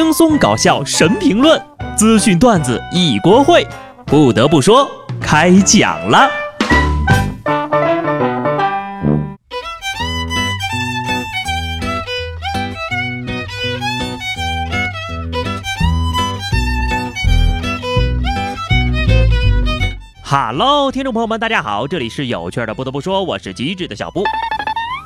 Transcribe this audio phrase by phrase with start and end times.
[0.00, 1.60] 轻松搞笑神评论，
[1.96, 3.66] 资讯段子一锅烩。
[4.06, 4.88] 不得不说，
[5.20, 6.30] 开讲了。
[20.22, 22.72] 哈喽，听众朋友们，大家好，这里是有趣的。
[22.72, 24.22] 不得不说，我是机智的小布。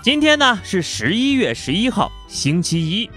[0.04, 3.08] 今天呢是十一月十一号，星期一。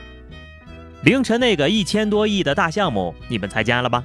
[1.06, 4.04] 凌晨那个一千多亿的大项目，你们参加了吧？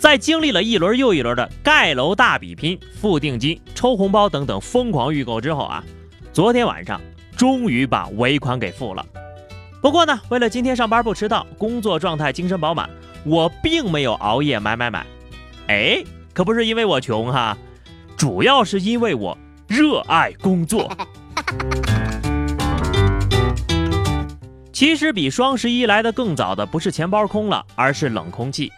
[0.00, 5.84] 在经历了一轮又一轮的盖楼大比拼、付定金、抽红包等等疯狂预购之后啊，
[6.32, 7.00] 昨天晚上
[7.36, 9.06] 终于把尾款给付了。
[9.80, 12.90] 不过呢，为了今天上班不迟到，工作状态精神饱满，
[13.24, 15.06] 我并没有熬夜买买买。
[15.68, 16.02] 哎。
[16.32, 17.58] 可不是因为我穷哈，
[18.16, 20.90] 主要是因为我热爱工作。
[24.80, 28.72] 其实比双十一来的更早的不是钱包空了，而是冷空气。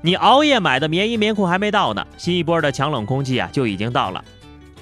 [0.00, 4.24] 你熬夜买的棉衣棉裤还没到呢，新一波的强冷空气啊就已经到了。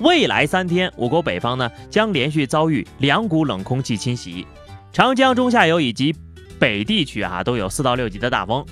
[0.00, 4.46] 未来三天，我国北方呢将连续遭遇两股冷空气侵袭，
[4.92, 6.14] 长江中下游以及
[6.58, 8.62] 北地区啊都有四到六级的大风，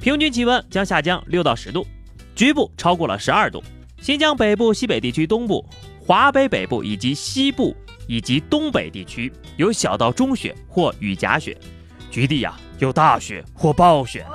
[0.00, 1.86] 平均气温将下降六到十度。
[2.34, 3.62] 局部超过了十二度，
[4.00, 5.62] 新疆北部、西北地区东部、
[6.06, 7.76] 华北北部以及西部
[8.12, 11.56] 以及东北地区有小到中雪或雨夹雪，
[12.10, 14.32] 局地呀有大雪或暴雪呢。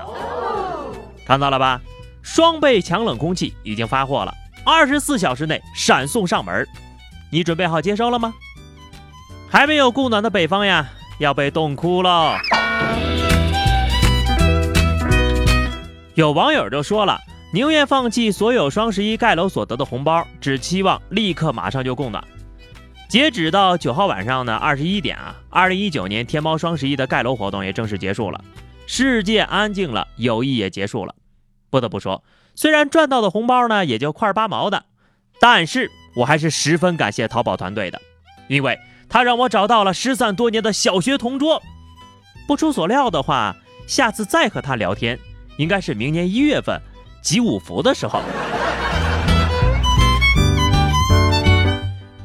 [1.27, 1.79] 看到了吧？
[2.23, 4.33] 双倍强冷空气已经发货了，
[4.65, 6.67] 二十四小时内闪送上门，
[7.31, 8.33] 你准备好接收了吗？
[9.47, 10.89] 还没有供暖的北方呀，
[11.19, 12.33] 要被冻哭喽！
[16.15, 17.19] 有网友就说了。
[17.53, 22.23] 宁愿放弃所有双十一盖楼所得的红包，只期望立刻马上就供暖。
[23.07, 28.43] 截止到九号晚上呢，二十一点啊，二零一九年天猫双十一的盖楼活动也正式结束了，
[28.85, 31.15] 世界安静了，友谊也结束了。
[31.69, 32.21] 不得不说，
[32.53, 34.83] 虽然赚到的红包呢也就块八毛的，
[35.39, 38.01] 但是我还是十分感谢淘宝团队的，
[38.49, 41.63] 因为他让我找到了失散多年的小学同桌。
[42.45, 43.55] 不出所料的话，
[43.87, 45.17] 下次再和他聊天，
[45.57, 46.81] 应该是明年一月份。
[47.21, 48.21] 集五福的时候，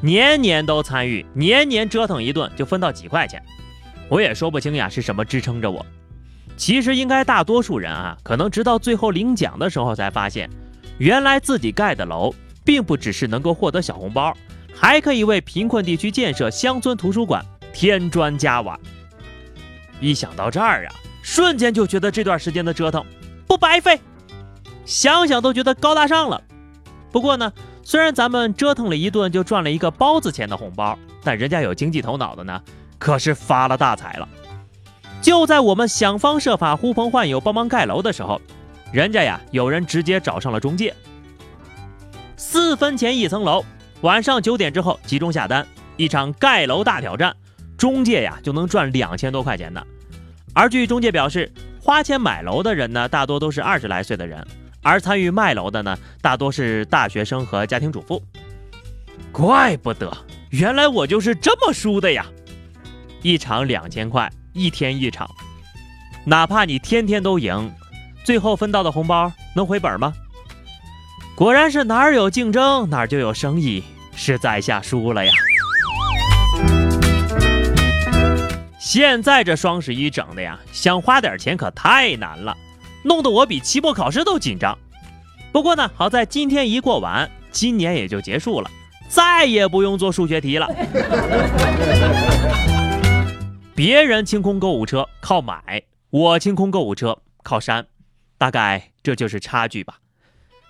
[0.03, 3.41] 年年都参与，年年折腾一顿就分到几块钱，
[4.09, 5.85] 我也说不清呀是什么支撑着我。
[6.57, 10.49] 其实应该大多数人啊，可能直到最后领奖的时候才发现，
[10.97, 14.35] 原来自己盖的楼并不只是能够获得小红包，
[14.75, 18.77] 还可以为贫困地区建设乡村图书馆添砖加瓦。
[20.01, 23.05] 一想到这儿啊，瞬间就觉得这段时间的折腾
[23.47, 23.97] 不白费。
[24.83, 26.43] 想想都觉得高大上了。
[27.13, 27.53] 不过呢，
[27.83, 32.59] 虽然咱们折腾了一顿就赚了一个包子钱的红包，但人家有经济头脑的呢，
[32.97, 34.27] 可是发了大财了。
[35.21, 38.41] 就在我们想方设法呼朋唤友帮忙盖楼的时候，
[38.91, 40.91] 人家呀有人直接找上了中介。
[42.35, 43.63] 四分钱一层楼，
[44.01, 45.65] 晚上九点之后集中下单，
[45.97, 47.35] 一场盖楼大挑战，
[47.77, 49.85] 中介呀就能赚两千多块钱的。
[50.51, 54.43] 而据中介表示，花钱买楼的人呢，大多都是二十来岁的人。
[54.83, 58.21] 而参与卖楼的呢，大多是大学生和家庭主妇。
[59.31, 60.15] 怪不得，
[60.51, 62.25] 原来我就是这么输的呀！
[63.23, 65.27] 一场两千块，一天一场，
[66.25, 67.71] 哪怕你天天都赢，
[68.23, 70.13] 最后分到的红包能回本吗？
[71.35, 73.83] 果然是哪儿有竞争，哪儿就有生意，
[74.15, 75.31] 是在下输了呀！
[78.77, 82.55] 现在这双十一整的呀，想花点钱可太难了。
[83.03, 84.77] 弄得我比期末考试都紧张。
[85.51, 88.69] 不过呢，好在今天一过完，今年也就结束了，
[89.07, 90.67] 再也不用做数学题了。
[93.75, 97.85] 别人清空购物车靠买，我清空购物车靠删，
[98.37, 99.97] 大概这就是差距吧。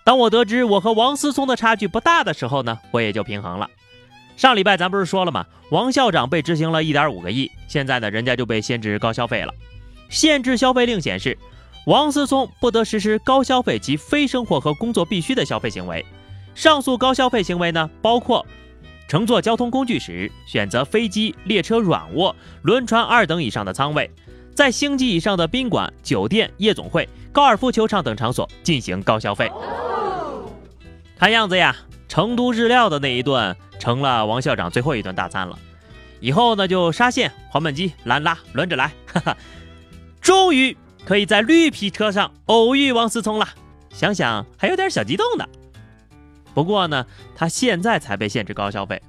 [0.03, 3.69] 当我得知我和王思聪的差距不大的时候呢，我也就平衡了。
[4.35, 5.45] 上礼拜咱不是说了吗？
[5.69, 9.53] 王校长被执行了一点五个亿，现在呢，人家就被限制高消费了。
[10.09, 11.37] 限制消费令显示。
[11.85, 16.05] 王思聪不得实施高消费及非生活和工作必需的消费行为。
[16.55, 18.45] 上述高消费行为呢，包括
[19.07, 24.09] 乘坐交通工具时选择飞机、列车软卧、轮船二等以上的舱位，
[24.55, 29.51] 在星级以上的宾馆、酒店、夜总会、高尔夫球场等场所进行高消费。
[31.17, 31.75] 看样子呀，
[32.07, 35.59] 成都日料的那一顿成了王校长最后一顿大餐了。
[36.21, 39.37] 以后呢，就沙县、黄焖鸡、兰拉轮着来，哈哈，
[40.21, 40.77] 终于。
[41.05, 43.47] 可以在绿皮车上偶遇王思聪了，
[43.89, 45.45] 想想还有点小激动呢。
[46.53, 47.05] 不过呢，
[47.35, 49.01] 他现在才被限制高消费，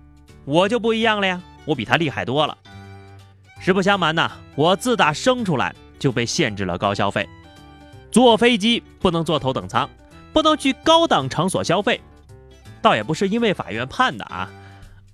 [0.45, 2.57] 我就不一样了呀，我比他厉害多了。
[3.61, 7.29] 实不相瞒呐，我自打生出来就被限制了高消费。
[8.11, 9.89] 坐飞机不能坐头等舱，
[10.33, 12.01] 不能去高档场所消费，
[12.83, 14.51] 倒也不是因为法院判的啊，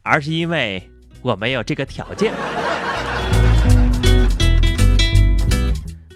[0.03, 0.89] 而是因为
[1.21, 2.33] 我没有这个条件。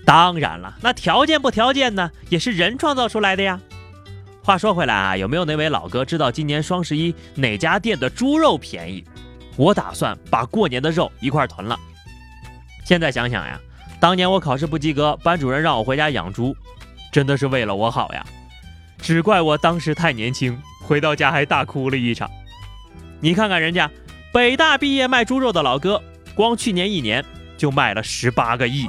[0.04, 3.58] 当然了，那条件不条件呢，也是人创造出来的呀。
[4.42, 9.02] 话说回来啊，有没有哪位老哥知道今年双十一哪家店的猪肉便宜？
[9.56, 11.78] 我打算把过年的肉一块囤了。
[12.84, 13.58] 现在想想呀，
[13.98, 16.54] 当年我考试不及格，班主任让我回家养猪，
[17.10, 18.26] 真的是为了我好呀。
[18.98, 22.30] 只怪我当时太年轻，回到家还大哭了一场。
[23.20, 23.90] 你看看人家
[24.32, 26.02] 北大毕业卖猪肉的老哥，
[26.34, 27.24] 光去年一年
[27.56, 28.86] 就卖了十八个亿。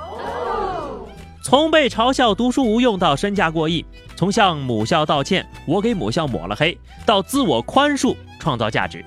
[1.46, 6.76] 从被嘲笑读书无用到身价过亿，从向母校道歉，我给母校抹了黑，
[7.06, 9.06] 到自我宽恕，创造价值。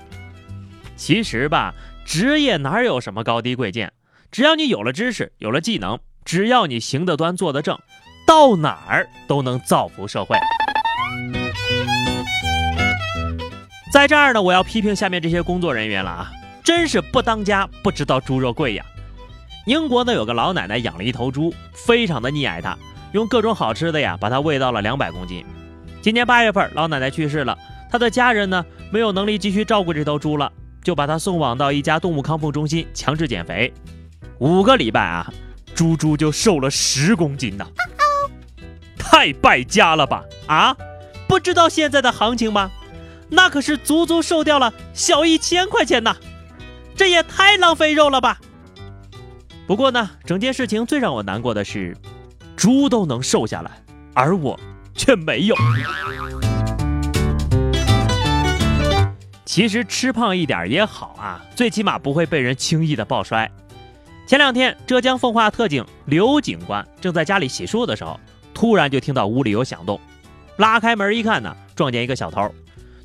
[0.95, 1.73] 其实吧，
[2.05, 3.91] 职业哪有什么高低贵贱，
[4.31, 7.77] 只要你有了知识，有了技能，只要你行得端，坐得正，
[8.25, 10.37] 到哪儿都能造福社会。
[13.91, 16.31] 在这儿呢，我要批评下面这些工作人员了啊，
[16.63, 18.85] 真是不当家不知道猪肉贵呀。
[19.69, 22.75] 英国呢有个老奶奶养了一头猪，非常的溺爱它，
[23.11, 25.45] 用各种好吃的呀把它喂到了两百公斤。
[26.01, 27.55] 今年八月份，老奶奶去世了，
[27.91, 30.51] 她的家人呢没有能力继续照顾这头猪了，
[30.83, 33.71] 就把它送往到一家动物康复中心强制减肥。
[34.39, 35.31] 五个礼拜啊，
[35.75, 37.67] 猪猪就瘦了十公斤呢，
[38.97, 40.23] 太败家了吧？
[40.47, 40.75] 啊，
[41.27, 42.71] 不知道现在的行情吗？
[43.29, 46.15] 那可是足足瘦掉了小一千块钱呐，
[46.95, 48.39] 这也太浪费肉了吧！
[49.69, 51.95] 不过呢，整件事情最让我难过的是，
[52.55, 53.69] 猪都能瘦下来，
[54.15, 54.59] 而我
[54.95, 55.55] 却没有。
[59.45, 63.47] 其实吃胖一点也好啊，最起码不会被人轻易的抱摔。
[64.25, 68.19] 前两天，浙江奉化特警刘警官正在家里洗漱的时候，
[68.55, 70.01] 突然就听到屋里有响动，
[70.57, 72.51] 拉开门一看呢，撞见一个小偷，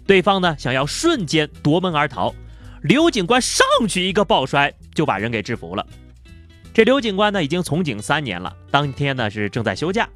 [0.06, 2.34] 对方呢想要瞬间夺门而逃，
[2.80, 5.86] 刘警官上去一个抱摔，就把人给制服了。
[6.74, 8.52] 这刘警官呢，已经从警三年了。
[8.68, 10.08] 当天呢是正在休假。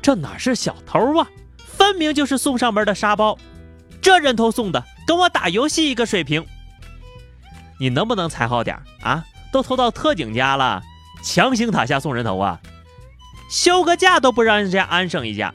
[0.00, 1.28] 这哪是小偷啊，
[1.58, 3.38] 分明就是送上门的沙包。
[4.00, 6.46] 这人头送的，跟我打游戏一个水平。
[7.78, 9.22] 你能不能踩好点啊？
[9.52, 10.82] 都偷到特警家了，
[11.22, 12.58] 强行塔下送人头啊？
[13.50, 15.52] 休个假都不让人家安生一下，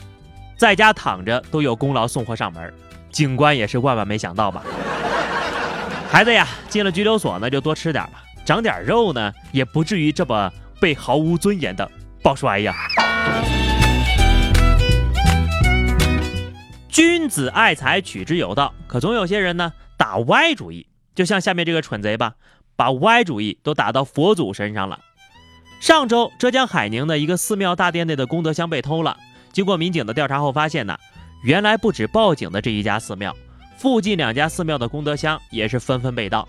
[0.56, 2.72] 在家躺着都有功劳送货上门。
[3.12, 4.64] 警官也是万万没想到吧？
[6.12, 8.24] 孩子呀，进了拘留所呢，就多吃点吧。
[8.46, 10.52] 长点肉呢，也不至于这么
[10.82, 11.90] 被毫无尊严的
[12.22, 12.76] 抱摔呀。
[16.90, 18.74] 君子爱财，取之有道。
[18.86, 20.86] 可总有些人呢，打歪主意，
[21.16, 22.36] 就像下面这个蠢贼吧，
[22.76, 25.00] 把歪主意都打到佛祖身上了。
[25.80, 29.18] 上周，浙江海宁的一个寺庙大殿内的功德箱被偷了。
[29.52, 30.98] 经过民警的调查后发现呢，
[31.44, 33.36] 原来不止报警的这一家寺庙，
[33.78, 36.48] 附近两家寺庙的功德箱也是纷纷被盗。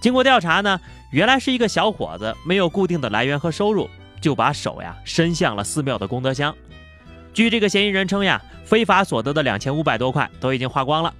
[0.00, 0.80] 经过调查呢，
[1.14, 3.88] 原来是一个小伙子没有固定的来源和收入，
[4.20, 6.52] 就把手呀伸向了寺庙的功德箱。
[7.32, 11.14] 据这个嫌疑人称呀，非法所得的两千五百多块都已经花光了。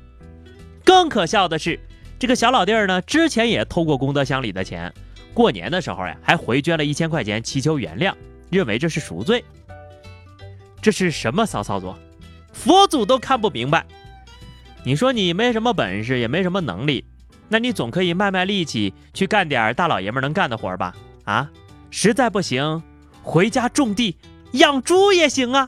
[0.84, 1.78] 更可笑的是，
[2.18, 4.92] 这个小老弟儿呢，之前也偷过功德箱里的钱，
[5.32, 8.12] 过年的时候呀，还回捐了一千块钱祈求原谅，
[8.50, 9.44] 认为这是赎罪。
[10.82, 11.96] 这是什么骚操作？
[12.52, 13.86] 佛祖都看不明白。
[14.82, 17.04] 你说你没什么本事，也没什么能力。
[17.54, 20.92] 那你总可以卖卖力气去干点大老爷们能干的活吧？
[21.22, 21.48] 啊，
[21.88, 22.82] 实在不行，
[23.22, 24.16] 回家种地
[24.54, 25.64] 养猪也行啊。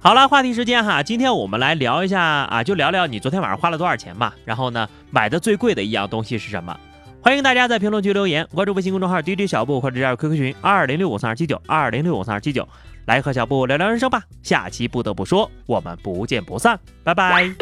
[0.00, 4.34] 好了，话题时间哈，今天我们来聊一下啊，就聊聊你昨天晚上花了多少钱吧。
[4.46, 6.74] 然后呢，买的最贵的一样东西是什么？
[7.20, 12.66] 欢迎大家在评论区留言，关注微信公众号 DJ 小布或者加入 QQ 群二零六五三二七九二零六五三二七九。
[13.04, 17.54] 来和小布聊聊人生吧，下期不得不说，我们不见不散，拜拜。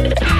[0.00, 0.39] Thank you.